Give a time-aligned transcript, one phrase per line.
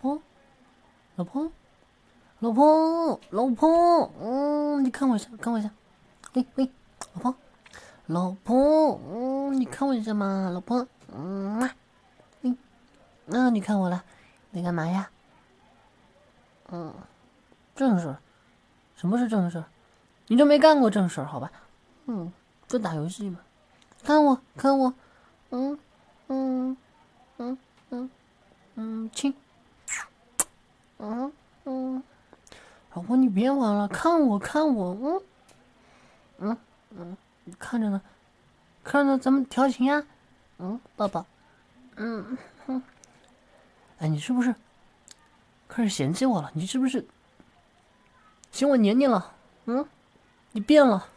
[0.00, 0.20] 婆，
[1.16, 1.50] 老婆，
[2.40, 5.70] 老婆，老婆，嗯，你看我一下，看我一下，
[6.34, 6.70] 喂喂，
[7.14, 7.34] 老婆，
[8.06, 11.74] 老婆，嗯，你看我一下嘛，老婆，嗯啊，
[12.42, 12.54] 喂，
[13.26, 14.04] 那你看我了，
[14.50, 15.10] 你干嘛呀？
[16.70, 16.92] 嗯，
[17.74, 18.18] 正事儿，
[18.94, 19.64] 什么是正事儿？
[20.28, 21.50] 你就没干过正事儿，好吧？
[22.06, 22.32] 嗯，
[22.66, 23.40] 就打游戏嘛。
[24.04, 24.94] 看我，看我，
[25.50, 25.78] 嗯，
[26.28, 26.76] 嗯，
[27.38, 27.58] 嗯，
[27.90, 28.10] 嗯，
[28.76, 29.34] 嗯，亲，
[30.98, 31.32] 嗯
[31.64, 32.02] 嗯，
[32.94, 35.22] 老婆你别玩了，看我，看我，
[36.38, 36.56] 嗯，嗯？
[36.90, 37.16] 嗯，
[37.58, 38.02] 看着呢，
[38.84, 40.04] 看着咱们调情呀，
[40.58, 41.24] 嗯，抱抱，
[41.96, 42.82] 嗯哼，
[43.98, 44.54] 哎，你是不是
[45.66, 46.50] 开始嫌弃我了？
[46.52, 47.06] 你是不是
[48.52, 49.32] 嫌我黏你了？
[49.64, 49.86] 嗯？
[50.52, 51.08] 你变了，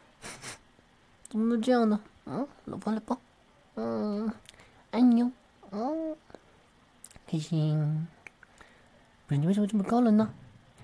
[1.29, 1.99] 怎么能这样呢？
[2.25, 3.17] 嗯，老婆来抱，
[3.75, 4.31] 嗯，
[4.91, 5.29] 爱你哟，
[5.71, 6.15] 嗯，
[7.27, 8.07] 开心。
[9.27, 10.33] 不是你为什么这么高冷呢？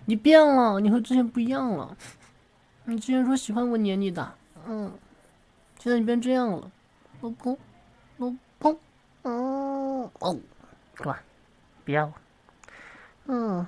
[0.10, 1.98] 你变了，你和之前不一样了。
[2.86, 4.34] 你之前说喜欢我黏你的，
[4.66, 4.90] 嗯，
[5.78, 6.72] 现在你变这样了，
[7.20, 7.58] 老婆，
[8.16, 8.80] 老婆，
[9.24, 10.40] 嗯，哦，
[10.96, 11.18] 干嘛？
[11.84, 12.10] 不要，
[13.26, 13.68] 嗯，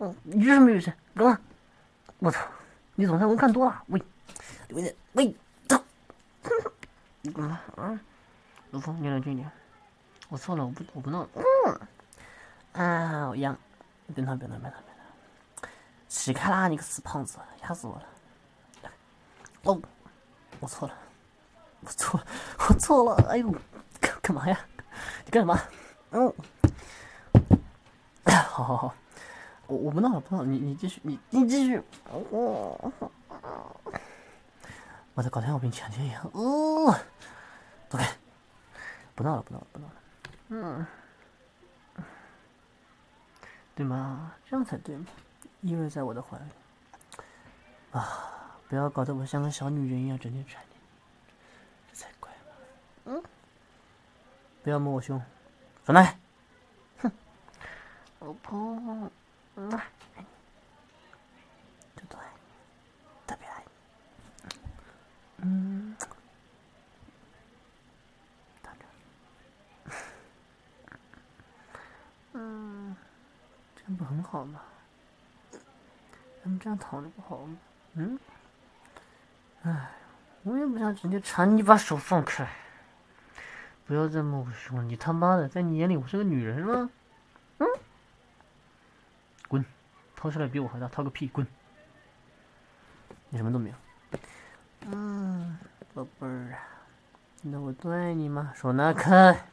[0.00, 0.92] 嗯，你这什么意思？
[1.14, 1.40] 干嘛？
[2.18, 2.46] 我操！
[2.94, 4.02] 你总算我看多了，喂，
[4.68, 5.34] 喂，喂，
[5.66, 5.82] 走，
[7.24, 8.00] 嗯嗯，
[8.70, 9.50] 陆峰，你冷静点，
[10.28, 11.28] 我错了，我不，我不闹了，
[12.74, 13.58] 嗯，啊，我痒，
[14.12, 15.68] 别闹，别闹，别闹，别闹，
[16.08, 18.02] 起开啦，你个死胖子，吓死我了，
[19.64, 19.80] 哦，
[20.60, 20.94] 我错了，
[21.80, 22.26] 我错了，
[22.68, 23.50] 我错了，哎呦，
[24.00, 24.58] 干干嘛呀？
[25.24, 25.58] 你干什么？
[26.10, 26.32] 嗯，
[28.46, 28.94] 好好好。
[29.66, 31.82] 我我不闹了，不闹了，你你继续，你你继续。
[35.14, 36.22] 我在搞天我跟你强劲一样。
[36.32, 36.94] 哦，
[37.88, 38.06] 走开，
[39.14, 39.94] 不闹了，不闹了，不闹了。
[40.48, 40.86] 嗯，
[43.74, 44.34] 对吗？
[44.44, 45.06] 这样才对嘛，
[45.62, 46.44] 依偎在我的怀里。
[47.92, 50.76] 啊，不要搞得我像个小女人一样整天缠你，
[51.90, 52.52] 这才怪嘛。
[53.06, 53.22] 嗯，
[54.62, 55.20] 不要摸我胸，
[55.84, 56.18] 转来。
[56.98, 57.10] 哼，
[58.20, 59.10] 老婆。
[59.56, 59.84] 嗯，爱
[60.16, 60.24] 你，
[61.94, 62.40] 真的爱你，
[63.26, 63.70] 特别爱你。
[65.44, 65.96] 嗯，
[68.62, 68.84] 躺着。
[72.32, 72.96] 嗯，
[73.76, 74.60] 这样很好吗？
[76.42, 77.56] 咱们这样躺着不好吗？
[77.94, 78.18] 嗯。
[79.62, 79.90] 哎，
[80.42, 82.48] 我也不想整天缠你，把手放开。
[83.86, 86.90] 不要再摸我胸，你他妈的，在你眼里我是个女人吗？
[87.58, 87.66] 嗯？
[89.48, 89.64] 滚
[90.16, 91.46] 掏出来比我还大，掏个屁，滚！
[93.28, 93.76] 你什么都没有。
[94.86, 95.58] 嗯，
[95.94, 96.58] 宝贝儿啊，
[97.42, 98.52] 那我多爱你吗？
[98.56, 99.46] 手拿开！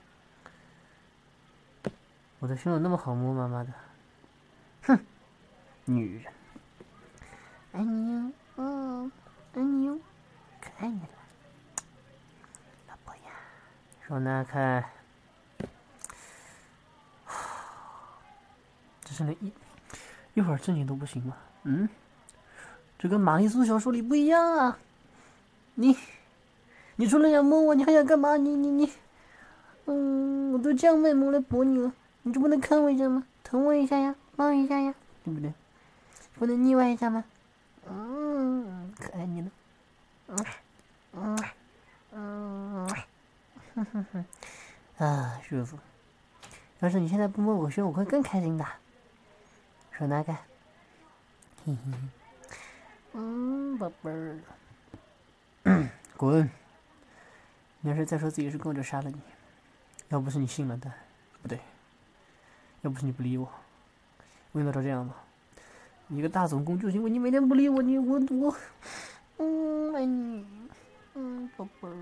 [2.39, 3.47] 我的胸有那么好摸吗？
[3.47, 3.71] 妈的！
[5.89, 6.31] 女人，
[7.71, 9.11] 爱你哟，嗯，
[9.55, 9.99] 爱你哟，
[10.61, 11.09] 可爱你了，
[12.89, 13.21] 老婆呀，
[14.07, 14.87] 手拿开！
[19.03, 19.51] 只剩了一。
[20.35, 21.35] 一会儿正经都不行吗？
[21.63, 21.89] 嗯，
[22.99, 24.77] 这跟玛丽苏小说里不一样啊！
[25.73, 25.97] 你，
[26.97, 28.37] 你除了想摸我，你还想干嘛？
[28.37, 28.91] 你你你，
[29.85, 33.23] 嗯，我都这样卖萌来博你了，你就不能看我一下吗？
[33.43, 35.51] 疼我一下呀，抱一下呀，对不对？
[36.39, 37.25] 不能腻歪一下吗？
[37.85, 39.51] 嗯，可爱你了，
[40.27, 40.45] 嗯
[41.11, 41.37] 嗯
[42.13, 42.87] 嗯，
[43.75, 44.25] 哼哼哼，
[45.05, 45.77] 啊，舒服。
[46.79, 48.65] 要是你现在不摸我胸，我会更开心的。
[49.91, 50.31] 手拿开，
[51.65, 51.91] 嘿嘿，
[53.11, 54.39] 嗯，宝贝儿，
[56.15, 56.49] 滚！
[57.81, 59.19] 你要是再说自己是公，我就杀了你。
[60.07, 60.89] 要不是你信了的，
[61.41, 61.59] 不对，
[62.81, 63.51] 要不是你不理我，
[64.53, 65.15] 为什么这样吗？
[66.11, 68.55] 你个大总攻就是因，为你每天不理我，你我我，
[69.37, 70.43] 嗯，爱你，
[71.13, 71.95] 嗯，宝贝儿，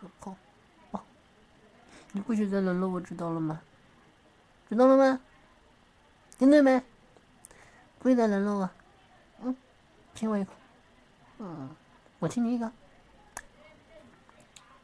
[0.00, 0.36] 老婆，
[0.92, 1.00] 哦，
[2.12, 3.60] 你不许再冷落我，知道了吗？
[4.68, 5.20] 知道了吗？
[6.38, 6.80] 听到没？
[7.98, 8.70] 不许再冷落我，
[9.42, 9.56] 嗯，
[10.14, 10.52] 亲我一口，
[11.38, 11.68] 嗯，
[12.20, 12.70] 我亲你一个，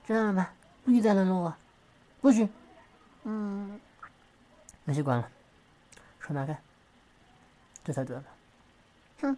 [0.04, 0.48] 知道了吗？
[0.84, 1.56] 不许再冷落我，
[2.20, 2.48] 不许，
[3.22, 3.80] 嗯，
[4.84, 5.30] 那习惯了，
[6.18, 6.60] 手拿开，
[7.86, 8.24] 这才对了。
[9.20, 9.36] 哼。